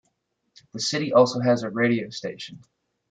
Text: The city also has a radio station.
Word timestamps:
The 0.73 0.79
city 0.79 1.13
also 1.13 1.41
has 1.41 1.61
a 1.61 1.69
radio 1.69 2.09
station. 2.09 2.63